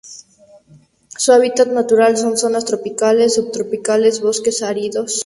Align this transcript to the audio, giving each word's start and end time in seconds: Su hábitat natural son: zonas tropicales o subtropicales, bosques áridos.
Su 1.15 1.31
hábitat 1.31 1.67
natural 1.67 2.17
son: 2.17 2.35
zonas 2.35 2.65
tropicales 2.65 3.33
o 3.37 3.43
subtropicales, 3.43 4.19
bosques 4.19 4.63
áridos. 4.63 5.19